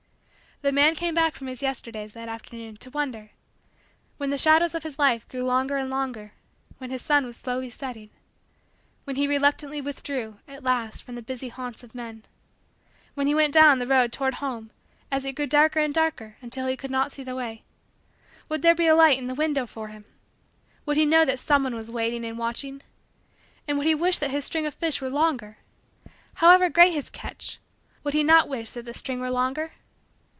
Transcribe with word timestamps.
The 0.63 0.71
man 0.71 0.93
came 0.93 1.15
back 1.15 1.33
from 1.33 1.47
his 1.47 1.63
Yesterdays, 1.63 2.13
that 2.13 2.29
afternoon, 2.29 2.77
to 2.77 2.91
wonder: 2.91 3.31
when 4.17 4.29
the 4.29 4.37
shadows 4.37 4.75
of 4.75 4.83
his 4.83 4.99
life 4.99 5.27
grew 5.27 5.43
longer 5.43 5.75
and 5.75 5.89
longer 5.89 6.33
when 6.77 6.91
his 6.91 7.01
sun 7.01 7.25
was 7.25 7.35
slowly 7.35 7.71
setting 7.71 8.11
when 9.05 9.15
he 9.15 9.25
reluctantly 9.27 9.81
withdrew, 9.81 10.37
at 10.47 10.61
last, 10.63 11.01
from 11.01 11.15
the 11.15 11.23
busy 11.23 11.49
haunts 11.49 11.81
of 11.83 11.95
men 11.95 12.25
when 13.15 13.25
he 13.25 13.33
went 13.33 13.55
down 13.55 13.79
the 13.79 13.87
road 13.87 14.13
toward 14.13 14.35
home, 14.35 14.69
as 15.11 15.25
it 15.25 15.33
grew 15.33 15.47
darker 15.47 15.79
and 15.79 15.95
darker 15.95 16.37
until 16.41 16.67
he 16.67 16.77
could 16.77 16.91
not 16.91 17.11
see 17.11 17.23
the 17.23 17.33
way, 17.35 17.63
would 18.47 18.61
there 18.61 18.75
be 18.75 18.85
a 18.85 18.93
light 18.93 19.17
in 19.17 19.25
the 19.25 19.33
window 19.33 19.65
for 19.65 19.87
him? 19.87 20.05
Would 20.85 20.95
he 20.95 21.07
know 21.07 21.25
that 21.25 21.39
someone 21.39 21.73
was 21.73 21.89
waiting 21.89 22.23
and 22.23 22.37
watching? 22.37 22.83
And 23.67 23.79
would 23.79 23.87
he 23.87 23.95
wish 23.95 24.19
that 24.19 24.29
his 24.29 24.45
string 24.45 24.67
of 24.67 24.75
fish 24.75 25.01
were 25.01 25.09
longer? 25.09 25.57
However 26.35 26.69
great 26.69 26.93
his 26.93 27.09
catch, 27.09 27.57
would 28.03 28.13
he 28.13 28.21
not 28.21 28.47
wish 28.47 28.69
that 28.69 28.85
the 28.85 28.93
string 28.93 29.19
were 29.19 29.31
longer? 29.31 29.71